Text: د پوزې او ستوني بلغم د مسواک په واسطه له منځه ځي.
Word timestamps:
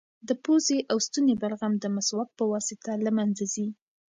د 0.27 0.29
پوزې 0.43 0.79
او 0.91 0.97
ستوني 1.07 1.33
بلغم 1.41 1.73
د 1.79 1.85
مسواک 1.95 2.29
په 2.39 2.43
واسطه 2.51 2.91
له 3.05 3.11
منځه 3.17 3.43
ځي. 3.53 3.67